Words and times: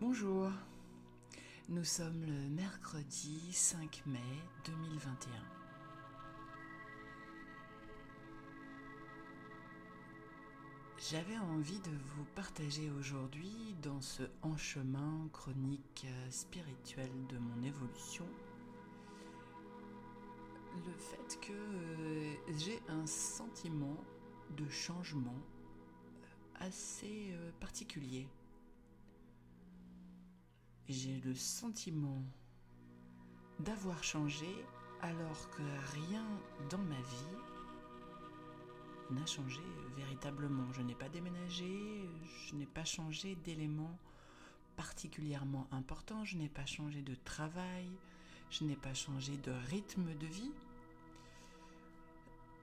Bonjour, 0.00 0.48
nous 1.68 1.82
sommes 1.82 2.24
le 2.24 2.48
mercredi 2.50 3.52
5 3.52 4.04
mai 4.06 4.20
2021. 4.64 5.32
J'avais 11.10 11.36
envie 11.38 11.80
de 11.80 11.90
vous 11.90 12.24
partager 12.36 12.90
aujourd'hui 12.90 13.74
dans 13.82 14.00
ce 14.00 14.22
en 14.42 14.56
chemin 14.56 15.28
chronique 15.32 16.06
euh, 16.08 16.30
spirituel 16.30 17.10
de 17.28 17.38
mon 17.38 17.60
évolution 17.64 18.26
le 20.76 20.92
fait 20.92 21.40
que 21.40 21.52
euh, 21.52 22.34
j'ai 22.56 22.80
un 22.88 23.04
sentiment 23.08 23.96
de 24.56 24.68
changement 24.68 25.34
euh, 25.34 26.66
assez 26.68 27.32
particulier. 27.58 28.28
J'ai 30.88 31.20
le 31.20 31.34
sentiment 31.34 32.22
d'avoir 33.60 34.02
changé 34.02 34.48
alors 35.02 35.50
que 35.50 35.62
rien 35.92 36.24
dans 36.70 36.78
ma 36.78 36.96
vie 36.96 37.36
n'a 39.10 39.26
changé 39.26 39.60
véritablement. 39.98 40.72
Je 40.72 40.80
n'ai 40.80 40.94
pas 40.94 41.10
déménagé, 41.10 42.08
je 42.46 42.54
n'ai 42.54 42.64
pas 42.64 42.86
changé 42.86 43.36
d'éléments 43.36 43.98
particulièrement 44.76 45.66
importants, 45.72 46.24
je 46.24 46.38
n'ai 46.38 46.48
pas 46.48 46.64
changé 46.64 47.02
de 47.02 47.14
travail, 47.14 47.90
je 48.48 48.64
n'ai 48.64 48.76
pas 48.76 48.94
changé 48.94 49.36
de 49.36 49.52
rythme 49.68 50.14
de 50.14 50.26
vie. 50.26 50.52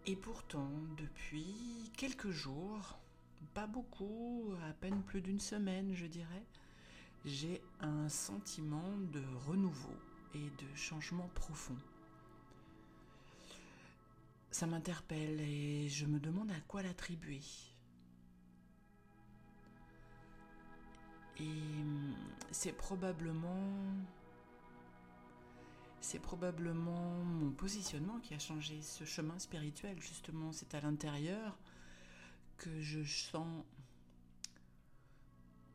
Et 0.07 0.15
pourtant, 0.15 0.71
depuis 0.97 1.91
quelques 1.95 2.31
jours, 2.31 2.97
pas 3.53 3.67
beaucoup, 3.67 4.51
à 4.67 4.73
peine 4.73 5.03
plus 5.03 5.21
d'une 5.21 5.39
semaine, 5.39 5.93
je 5.93 6.07
dirais, 6.07 6.45
j'ai 7.25 7.61
un 7.79 8.07
sentiment 8.07 8.97
de 9.11 9.21
renouveau 9.47 9.95
et 10.35 10.37
de 10.49 10.75
changement 10.75 11.27
profond. 11.33 11.75
Ça 14.51 14.67
m'interpelle 14.67 15.41
et 15.41 15.89
je 15.89 16.05
me 16.05 16.19
demande 16.19 16.51
à 16.51 16.59
quoi 16.67 16.83
l'attribuer. 16.83 17.41
Et 21.37 21.43
hum, 21.43 22.15
c'est 22.51 22.71
probablement 22.71 23.59
c'est 25.99 26.19
probablement 26.19 27.23
mon 27.23 27.49
positionnement 27.51 28.19
qui 28.19 28.35
a 28.35 28.39
changé 28.39 28.79
ce 28.83 29.03
chemin 29.05 29.39
spirituel 29.39 29.99
justement, 29.99 30.51
c'est 30.51 30.75
à 30.75 30.81
l'intérieur 30.81 31.57
que 32.57 32.79
je 32.79 33.03
sens 33.03 33.65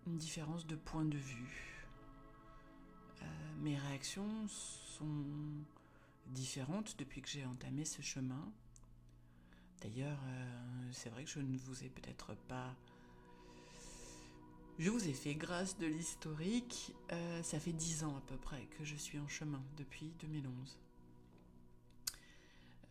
une 0.06 0.16
différence 0.16 0.66
de 0.66 0.76
point 0.76 1.04
de 1.04 1.16
vue. 1.16 1.78
Euh, 3.22 3.26
mes 3.60 3.76
réactions 3.76 4.48
sont 4.48 5.24
différentes 6.26 6.96
depuis 6.98 7.22
que 7.22 7.28
j'ai 7.28 7.44
entamé 7.44 7.84
ce 7.84 8.02
chemin. 8.02 8.52
D'ailleurs, 9.80 10.18
euh, 10.24 10.88
c'est 10.92 11.08
vrai 11.10 11.24
que 11.24 11.30
je 11.30 11.40
ne 11.40 11.56
vous 11.56 11.84
ai 11.84 11.88
peut-être 11.88 12.34
pas... 12.48 12.74
Je 14.78 14.90
vous 14.90 15.08
ai 15.08 15.12
fait 15.12 15.34
grâce 15.34 15.76
de 15.78 15.86
l'historique. 15.86 16.94
Euh, 17.12 17.42
ça 17.42 17.60
fait 17.60 17.72
dix 17.72 18.02
ans 18.04 18.16
à 18.16 18.20
peu 18.22 18.36
près 18.36 18.62
que 18.78 18.84
je 18.84 18.96
suis 18.96 19.18
en 19.18 19.28
chemin, 19.28 19.62
depuis 19.76 20.12
2011. 20.20 20.78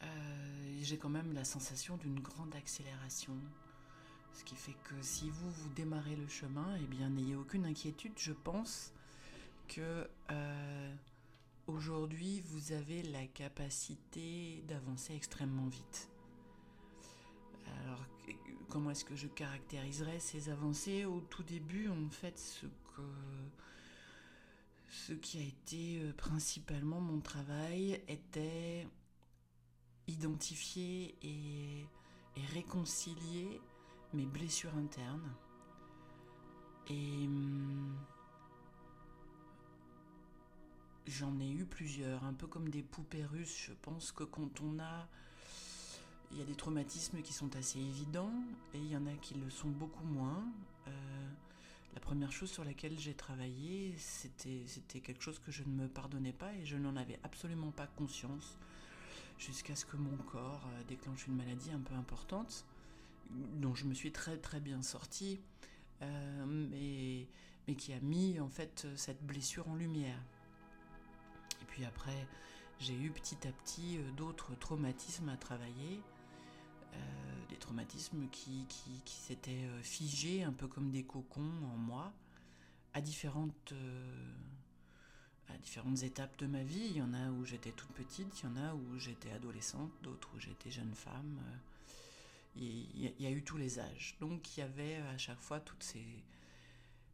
Euh, 0.01 0.79
j'ai 0.81 0.97
quand 0.97 1.09
même 1.09 1.33
la 1.33 1.43
sensation 1.43 1.97
d'une 1.97 2.19
grande 2.19 2.55
accélération. 2.55 3.37
Ce 4.33 4.43
qui 4.43 4.55
fait 4.55 4.75
que 4.83 4.95
si 5.01 5.29
vous, 5.29 5.49
vous 5.51 5.69
démarrez 5.69 6.15
le 6.15 6.27
chemin, 6.27 6.77
eh 6.81 6.87
bien, 6.87 7.09
n'ayez 7.09 7.35
aucune 7.35 7.65
inquiétude. 7.65 8.13
Je 8.17 8.31
pense 8.31 8.93
que 9.67 10.07
aujourd'hui, 11.67 12.41
vous 12.41 12.71
avez 12.71 13.03
la 13.03 13.27
capacité 13.27 14.63
d'avancer 14.67 15.13
extrêmement 15.13 15.67
vite. 15.67 16.09
Alors, 17.83 18.03
comment 18.69 18.91
est-ce 18.91 19.05
que 19.05 19.15
je 19.15 19.27
caractériserais 19.27 20.19
ces 20.19 20.49
avancées? 20.49 21.05
Au 21.05 21.21
tout 21.21 21.43
début, 21.43 21.89
en 21.89 22.09
fait, 22.09 22.37
ce 22.39 22.65
que 22.65 23.01
ce 24.89 25.13
qui 25.13 25.37
a 25.37 25.43
été 25.43 26.01
euh, 26.01 26.13
principalement 26.13 26.99
mon 26.99 27.19
travail 27.19 28.01
était 28.07 28.87
identifier 30.07 31.15
et, 31.21 31.85
réconcilier 32.53 33.59
mes 34.13 34.25
blessures 34.25 34.75
internes. 34.75 35.31
Et 36.89 37.25
hum, 37.25 37.95
j'en 41.07 41.39
ai 41.39 41.49
eu 41.49 41.65
plusieurs, 41.65 42.23
un 42.23 42.33
peu 42.33 42.47
comme 42.47 42.69
des 42.69 42.83
poupées 42.83 43.25
russes. 43.25 43.65
Je 43.67 43.73
pense 43.81 44.11
que 44.11 44.23
quand 44.23 44.61
on 44.61 44.79
a 44.79 45.07
il 46.31 46.37
y 46.37 46.41
a 46.41 46.45
des 46.45 46.55
traumatismes 46.55 47.21
qui 47.21 47.33
sont 47.33 47.55
assez 47.55 47.79
évidents 47.79 48.31
et 48.73 48.77
il 48.77 48.91
y 48.91 48.95
en 48.95 49.07
a 49.07 49.13
qui 49.21 49.33
le 49.35 49.49
sont 49.49 49.69
beaucoup 49.69 50.05
moins. 50.05 50.43
Euh, 50.87 50.91
la 51.95 51.99
première 51.99 52.31
chose 52.31 52.51
sur 52.51 52.63
laquelle 52.63 52.97
j'ai 52.99 53.15
travaillé, 53.15 53.95
c'était, 53.97 54.99
quelque 54.99 55.23
chose 55.23 55.39
que 55.39 55.51
je 55.51 55.63
ne 55.63 55.69
me 55.69 55.87
pardonnais 55.87 56.33
pas 56.33 56.53
et 56.53 56.65
je 56.65 56.77
n'en 56.77 56.95
avais 56.95 57.19
absolument 57.23 57.71
pas 57.71 57.87
conscience 57.87 58.57
jusqu'à 59.39 59.75
ce 59.75 59.85
que 59.85 59.97
mon 59.97 60.17
corps 60.17 60.67
euh, 60.67 60.83
déclenche 60.87 61.25
une 61.27 61.35
maladie 61.35 61.71
un 61.71 61.79
peu 61.79 61.95
importante 61.95 62.65
dont 63.29 63.75
je 63.75 63.85
me 63.85 63.93
suis 63.93 64.11
très 64.11 64.37
très 64.37 64.59
bien 64.59 64.81
sortie 64.81 65.39
euh, 66.01 66.45
mais, 66.45 67.27
qui 67.75 67.93
a 67.93 67.99
mis 67.99 68.39
en 68.39 68.49
fait 68.49 68.87
cette 68.95 69.23
blessure 69.23 69.67
en 69.67 69.75
lumière. 69.75 70.19
Et 71.61 71.65
puis 71.65 71.85
après, 71.85 72.27
j'ai 72.79 72.95
eu 72.95 73.11
petit 73.11 73.47
à 73.47 73.51
petit 73.51 73.99
d'autres 74.17 74.55
traumatismes 74.57 75.29
à 75.29 75.37
travailler 75.37 76.01
euh, 76.93 76.97
des 77.49 77.57
traumatismes 77.57 78.27
qui, 78.31 78.65
qui, 78.67 79.15
s'étaient 79.15 79.65
euh, 79.65 79.81
figés 79.81 80.43
un 80.43 80.53
peu 80.53 80.67
comme 80.67 80.91
des 80.91 81.03
cocons 81.03 81.51
en 81.73 81.77
moi 81.77 82.13
à 82.93 83.01
différentes, 83.01 83.71
euh, 83.71 84.33
à 85.47 85.57
différentes 85.57 86.03
étapes 86.03 86.37
de 86.37 86.47
ma 86.47 86.63
vie. 86.63 86.87
Il 86.91 86.97
y 86.97 87.01
en 87.01 87.13
a 87.13 87.31
où 87.31 87.45
j'étais 87.45 87.71
toute 87.71 87.89
petite, 87.89 88.39
il 88.41 88.45
y 88.45 88.47
en 88.47 88.55
a 88.55 88.75
où 88.75 88.97
j'étais 88.97 89.31
adolescente, 89.31 89.91
d'autres 90.03 90.29
où 90.35 90.39
j'étais 90.39 90.69
jeune 90.71 90.93
femme. 90.93 91.39
Il 92.61 93.13
y, 93.19 93.25
a 93.25 93.31
eu 93.31 93.41
tous 93.41 93.57
les 93.57 93.79
âges. 93.79 94.17
Donc 94.19 94.57
il 94.57 94.59
y 94.59 94.63
avait 94.63 94.97
à 94.97 95.17
chaque 95.17 95.39
fois 95.39 95.61
toutes 95.61 95.83
ces, 95.83 96.05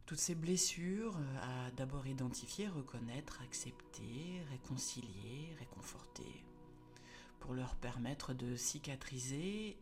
toutes 0.04 0.18
ces 0.18 0.34
blessures 0.34 1.16
à 1.40 1.70
d'abord 1.70 2.06
identifier, 2.08 2.66
reconnaître, 2.66 3.40
accepter, 3.42 4.42
réconcilier, 4.50 5.54
réconforter 5.60 6.44
pour 7.38 7.54
leur 7.54 7.76
permettre 7.76 8.34
de 8.34 8.56
cicatriser 8.56 9.76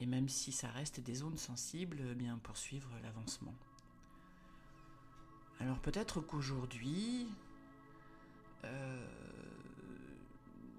et 0.00 0.06
même 0.06 0.28
si 0.28 0.52
ça 0.52 0.68
reste 0.68 1.00
des 1.00 1.14
zones 1.14 1.38
sensibles, 1.38 2.00
eh 2.12 2.14
bien 2.14 2.38
poursuivre 2.38 2.90
l'avancement. 3.02 3.54
Alors 5.60 5.80
peut-être 5.80 6.20
qu'aujourd'hui, 6.20 7.26
euh, 8.64 9.06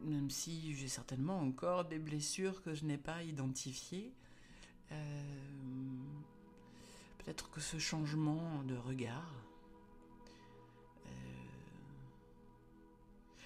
même 0.02 0.30
si 0.30 0.76
j'ai 0.76 0.88
certainement 0.88 1.40
encore 1.40 1.86
des 1.86 2.00
blessures 2.00 2.62
que 2.62 2.74
je 2.74 2.86
n'ai 2.86 2.98
pas 2.98 3.24
identifiées, 3.24 4.14
euh, 4.92 5.24
peut-être 7.20 7.50
que 7.50 7.60
ce 7.62 7.80
changement 7.80 8.64
de 8.64 8.76
regard, 8.76 9.34
euh, 11.06 11.10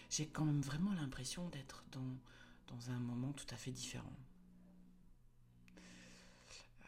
j'ai 0.10 0.28
quand 0.28 0.46
même 0.46 0.62
vraiment 0.62 0.94
l'impression 0.94 1.48
d'être 1.50 1.84
dans 1.92 2.18
dans 2.70 2.92
un 2.92 3.00
moment 3.00 3.34
tout 3.34 3.48
à 3.50 3.56
fait 3.56 3.72
différent. 3.72 4.14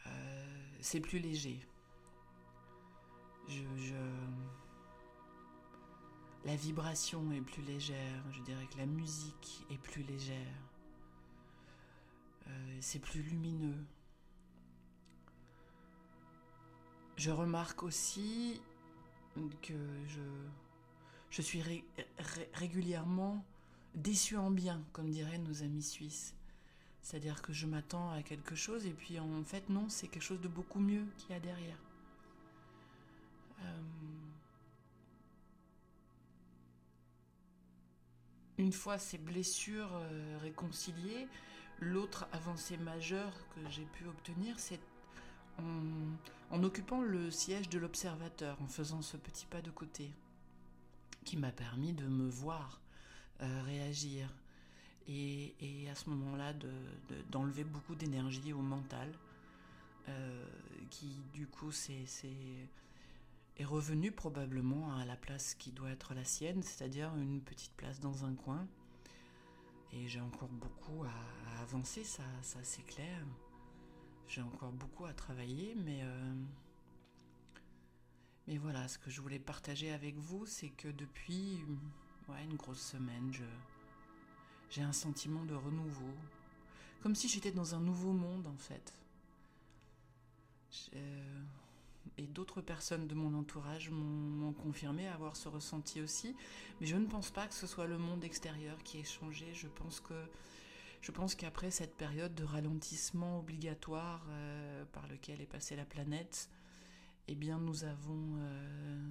Euh, 0.08 0.72
c'est 0.80 1.00
plus 1.00 1.20
léger. 1.20 1.60
Je, 3.48 3.94
La 6.44 6.56
vibration 6.56 7.32
est 7.32 7.42
plus 7.42 7.62
légère, 7.62 8.24
je 8.32 8.42
dirais 8.42 8.66
que 8.66 8.78
la 8.78 8.88
musique 8.88 9.66
est 9.70 9.78
plus 9.78 10.02
légère. 10.04 10.58
Euh, 12.48 12.78
c'est 12.82 13.00
plus 13.00 13.22
lumineux. 13.22 13.86
Je 17.16 17.30
remarque 17.30 17.84
aussi 17.84 18.60
que 19.62 19.76
je, 21.30 21.42
suis 21.42 21.64
régulièrement 22.54 23.46
déçu 23.94 24.36
en 24.36 24.50
bien, 24.50 24.84
comme 24.94 25.12
diraient 25.12 25.38
nos 25.38 25.62
amis 25.62 25.84
suisses. 25.84 26.36
C'est-à-dire 27.04 27.44
que 27.44 27.54
je 27.54 27.68
m'attends 27.68 28.12
à 28.12 28.24
quelque 28.24 28.56
chose 28.56 28.88
et 28.88 28.94
puis 28.94 29.20
en 29.20 29.44
fait 29.44 29.70
non, 29.70 29.90
c'est 29.90 30.08
quelque 30.08 30.24
chose 30.24 30.42
de 30.42 30.48
beaucoup 30.48 30.80
mieux 30.80 31.06
qu'il 31.18 31.32
y 31.32 31.34
a 31.34 31.40
derrière. 31.40 31.78
Euh, 33.62 33.82
une 38.62 38.72
fois 38.72 39.00
ces 39.00 39.18
blessures 39.18 39.90
euh, 39.94 40.38
réconciliées, 40.40 41.28
l'autre 41.80 42.28
avancée 42.32 42.78
majeure 42.78 43.34
que 43.56 43.70
j'ai 43.70 43.86
pu 43.86 44.06
obtenir, 44.06 44.60
c'est 44.60 44.80
en, 46.52 46.64
occupant 46.64 47.02
le 47.02 47.32
siège 47.32 47.70
de 47.70 47.80
l'observateur, 47.80 48.62
en 48.62 48.68
faisant 48.68 49.02
ce 49.02 49.18
petit 49.18 49.46
pas 49.48 49.62
de 49.62 49.72
côté, 49.72 50.12
qui 51.26 51.38
m'a 51.38 51.52
permis 51.52 51.94
de 51.94 52.06
me 52.06 52.30
voir 52.30 52.80
euh, 53.42 53.62
réagir 53.64 54.30
et, 55.08 55.88
à 55.92 55.96
ce 55.96 56.10
moment-là 56.12 56.54
d'enlever 57.32 57.64
beaucoup 57.64 57.96
d'énergie 57.96 58.54
au 58.54 58.62
mental, 58.62 59.12
euh, 60.08 60.46
qui 60.90 61.20
du 61.34 61.48
coup 61.48 61.72
c'est 61.72 62.06
revenu 63.64 64.12
probablement 64.12 64.96
à 64.96 65.06
la 65.06 65.16
place 65.16 65.56
qui 65.56 65.72
doit 65.72 65.90
être 65.90 66.14
la 66.14 66.24
sienne, 66.24 66.64
c'est-à-dire 66.64 67.16
une 67.16 67.42
petite 67.42 67.74
place 67.74 68.00
dans 68.00 68.26
un 68.26 68.34
coin. 68.34 68.68
Et 69.94 70.08
j'ai 70.08 70.22
encore 70.22 70.50
beaucoup 70.50 71.04
à, 71.04 71.62
avancer, 71.62 72.04
ça, 72.04 72.24
ça 72.42 72.60
c'est 72.64 72.86
clair. 72.86 73.26
J'ai 74.28 74.42
encore 74.42 74.72
beaucoup 74.72 75.06
à 75.06 75.14
travailler, 75.14 75.76
mais, 75.76 76.00
euh, 76.04 76.34
mais 78.48 78.58
voilà, 78.58 78.88
ce 78.88 78.98
que 78.98 79.10
je 79.10 79.20
voulais 79.22 79.40
partager 79.40 79.92
avec 79.92 80.18
vous, 80.18 80.46
c'est 80.46 80.70
que 80.70 80.88
depuis 80.88 81.66
ouais, 82.30 82.44
une 82.44 82.56
grosse 82.56 82.82
semaine, 82.82 83.34
je, 83.34 83.44
j'ai 84.70 84.82
un 84.82 84.94
sentiment 84.94 85.44
de 85.44 85.54
renouveau, 85.54 86.14
comme 87.02 87.16
si 87.16 87.28
j'étais 87.28 87.52
dans 87.52 87.76
un 87.76 87.82
nouveau 87.82 88.14
monde 88.14 88.48
en 88.48 88.58
fait. 88.58 88.94
Et 92.18 92.28
d'autres 92.28 92.62
personnes 92.62 93.08
de 93.08 93.16
mon 93.16 93.34
entourage 93.34 93.90
m'ont 93.90 94.54
confirmé 94.54 95.08
avoir 95.08 95.36
ce 95.36 95.48
ressenti 95.48 96.02
aussi, 96.02 96.36
mais 96.80 96.88
je 96.88 96.96
ne 96.96 97.06
pense 97.06 97.32
pas 97.32 97.48
que 97.48 97.54
ce 97.54 97.68
soit 97.68 97.88
le 97.88 97.98
monde 97.98 98.24
extérieur 98.24 98.78
qui 98.84 99.00
ait 99.00 99.04
changé. 99.04 99.48
Je 99.54 99.68
pense 99.68 100.00
que 100.00 100.14
je 101.02 101.12
pense 101.12 101.34
qu'après 101.34 101.72
cette 101.72 101.96
période 101.96 102.36
de 102.36 102.44
ralentissement 102.44 103.40
obligatoire 103.40 104.24
euh, 104.30 104.86
par 104.94 105.08
lequel 105.08 105.42
est 105.42 105.48
passée 105.48 105.76
la 105.76 105.86
planète, 105.86 106.50
eh 107.28 107.34
bien 107.34 107.58
nous 107.58 107.86
avons, 107.86 108.36
euh, 108.38 109.08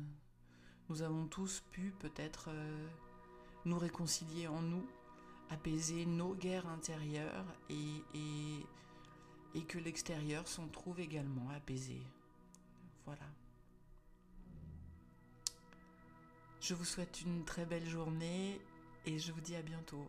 nous 0.89 1.03
avons 1.03 1.27
tous 1.27 1.65
pu 1.73 1.93
peut-être 1.99 2.51
euh, 2.51 2.89
nous 3.65 3.79
réconcilier 3.79 4.47
en 4.47 4.63
nous, 4.63 4.87
apaiser 5.49 6.07
nos 6.07 6.35
guerres 6.35 6.69
intérieures 6.69 7.45
et, 7.69 8.05
que 9.69 9.79
l'extérieur 9.79 10.49
s'en 10.49 10.67
trouve 10.69 10.99
également 11.01 11.49
apaisé. 11.51 12.03
Je 16.61 16.75
vous 16.75 16.85
souhaite 16.85 17.23
une 17.23 17.45
très 17.45 17.65
belle 17.65 17.89
journée 17.89 18.61
et 19.07 19.19
je 19.19 19.33
vous 19.33 19.41
dis 19.41 19.57
à 19.57 19.63
bientôt. 19.63 20.07